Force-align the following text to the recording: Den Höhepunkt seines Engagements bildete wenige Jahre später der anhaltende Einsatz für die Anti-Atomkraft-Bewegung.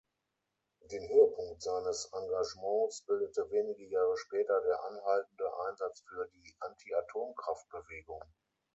Den 0.91 1.07
Höhepunkt 1.09 1.61
seines 1.61 2.11
Engagements 2.11 3.03
bildete 3.05 3.47
wenige 3.51 3.87
Jahre 3.87 4.17
später 4.17 4.59
der 4.61 4.83
anhaltende 4.85 5.45
Einsatz 5.69 6.01
für 6.09 6.27
die 6.33 6.55
Anti-Atomkraft-Bewegung. 6.59 8.23